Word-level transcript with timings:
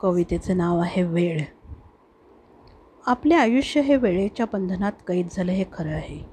कवितेचं 0.00 0.56
नाव 0.56 0.78
आहे 0.78 1.02
वेळ. 1.02 1.42
आपले 3.06 3.34
आयुष्य 3.34 3.80
हे 3.80 3.96
वेळेच्या 3.96 4.46
बंधनात 4.52 4.92
कैद 5.08 5.28
झालं 5.30 5.52
हे 5.52 5.64
खरं 5.72 5.90
आहे. 5.90 6.24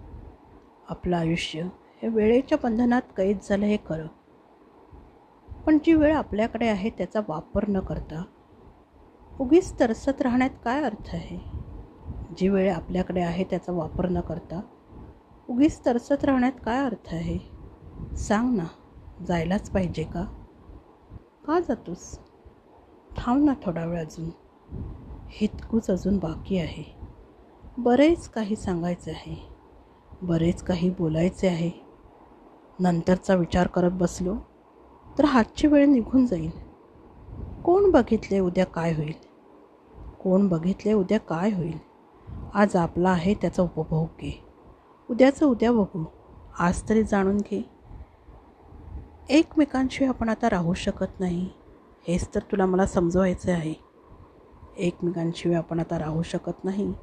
आपलं 0.90 1.18
आयुष्य 1.18 1.62
हे 2.02 2.08
वेळेच्या 2.08 2.58
बंधनात 2.64 3.02
कैद 3.18 3.38
झालं 3.44 3.66
हे 3.66 3.78
खरं. 3.78 4.08
पण 5.66 5.78
जी 5.78 5.94
वेळ 5.94 6.16
आपल्याकडे 6.16 6.68
आहे 6.68 6.90
त्याचा 6.90 7.20
वापर 7.28 7.68
न 7.68 7.80
करता 7.80 8.24
उगीच 9.40 9.80
तरसत 9.80 10.22
राहण्यात 10.22 10.50
काय 10.64 10.84
अर्थ 10.84 11.16
आहे? 11.16 11.40
जी 12.38 12.50
वेळ 12.50 12.74
आपल्याकडे 12.74 13.22
आहे 13.22 13.44
त्याचा 13.44 13.72
वापर 13.72 14.10
न 14.10 14.20
करता 14.20 14.62
उगीच 15.50 15.86
तरसत 15.86 16.24
राहण्यात 16.24 16.52
काय 16.66 16.86
अर्थ 16.86 17.14
आहे? 17.14 17.38
सांग 18.16 18.58
ना 18.58 18.66
जायलाच 19.28 19.70
पाहिजे 19.70 20.04
का? 20.04 20.24
का 21.48 21.60
जातोस? 21.60 22.20
थांब 23.28 23.46
ना 23.46 23.54
थोडा 23.64 23.86
वेळ 23.86 24.00
अजून. 24.00 24.30
हितकूच 25.30 25.90
अजून 25.90 26.18
बाकी 26.18 26.58
आहे. 26.58 26.84
बरेच 27.78 28.30
काही 28.30 28.56
सांगायचे 28.56 29.12
आहे. 29.12 29.48
बरेच 30.22 30.64
काही 30.64 30.90
बोलायचे 30.90 31.48
आहे. 31.48 31.72
नंतरचा 32.80 33.36
विचार 33.36 33.68
करत 33.68 33.92
बसलो 33.94 34.36
तर 35.18 35.26
हातची 35.26 35.68
वेळ 35.68 35.86
निघून 35.86 36.26
जाईल. 36.26 36.52
कोण 37.64 37.92
बघितले 37.92 38.40
उद्या 38.40 38.66
काय 38.66 38.94
होईल? 38.94 39.14
कोण 40.24 40.48
बघितले 40.48 40.94
उद्या 40.94 41.20
काय 41.20 41.52
होईल? 41.52 41.78
आज 42.54 42.76
आपला 42.76 43.10
आहे 43.10 43.34
त्याचा 43.34 43.64
उपभोग 43.64 44.08
घे. 44.22 44.44
उद्याचं 45.10 45.46
उद्या 45.46 45.72
बघू. 45.72 46.04
आज 46.60 46.90
तरी 46.90 47.04
जाणून 47.04 47.38
घे. 47.38 47.70
एकमेकांशी 49.30 50.06
आपण 50.06 50.30
आता 50.30 50.50
राहू 50.50 50.74
शकत 50.74 51.20
नाही. 51.20 51.50
हेच 52.08 52.36
तर 52.36 52.40
तुला 52.40 52.66
मला 52.66 52.86
समजवायचे 52.86 53.52
आहे. 53.52 53.74
एकमेकांशिवाय 54.78 55.58
आपण 55.58 55.80
आता 55.80 56.00
राहू 56.00 56.22
शकत 56.22 56.64
नाही. 56.64 56.94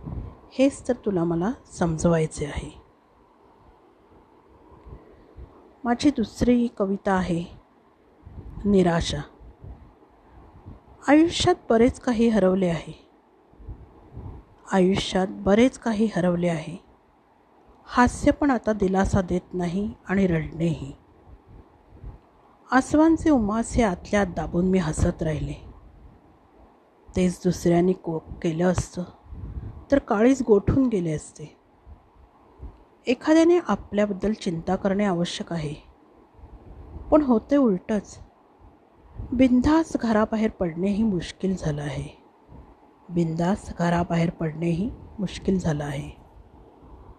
हेच 0.53 0.89
तर 0.89 0.93
तुला 0.93 1.25
मला 1.25 1.53
समजवायचे 1.73 2.47
आहे. 2.47 2.83
माझी 5.85 6.11
दुसरी 6.11 6.69
कविता 6.79 7.13
आहे 7.13 7.45
निराशा. 8.65 9.21
आयुष्यात 11.09 11.55
बरेच 11.71 12.01
काही 12.01 12.29
हरवले 12.29 12.69
आहे. 12.69 13.09
आयुष्यात 14.73 15.27
बरेच 15.31 15.79
काही 15.79 16.09
हरवले 16.17 16.49
आहे. 16.49 16.85
हास्य 17.87 18.31
पण 18.31 18.51
आता 18.51 18.73
दिलासा 18.73 19.21
देत 19.21 19.55
नाही 19.55 19.95
आणि 20.09 20.27
रडणेही. 20.27 20.93
आसवांचे 22.71 23.31
उमास 23.31 23.73
हे 23.73 23.83
आतल्या 23.83 24.25
दाबून 24.25 24.65
मी 24.67 24.79
हसत 24.79 25.23
राहिले. 25.23 25.55
तेच 27.17 27.41
दुसऱ्याने 27.45 27.93
को 27.93 28.19
केलं 28.19 28.65
असतं 28.65 29.03
तर 29.93 29.99
काळीच 29.99 30.43
गोठून 30.43 30.87
गेले 30.87 31.13
असते. 31.13 31.57
एखाद्याने 33.07 33.59
आपल्याबद्दल 33.69 34.33
चिंता 34.33 34.77
करणे 34.77 35.05
आवश्यक 35.05 35.53
आहे. 35.53 35.75
पण 37.11 37.23
होते 37.23 37.57
उलटंच 37.57 38.19
बिंदास 39.33 39.93
घराबाहेर 40.01 40.51
पडणेही 40.51 41.03
मुश्किल 41.03 41.57
झालं 41.57 41.83
आहे. 41.83 42.23
बिंदास 43.09 43.71
घराबाहेर 43.79 44.31
पडणेही 44.31 44.91
मुश्किल 45.19 45.59
झालं 45.59 45.85
आहे. 45.85 46.24